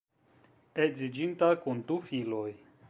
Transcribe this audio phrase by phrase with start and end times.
[0.85, 2.49] Edziĝinta kun du filoj.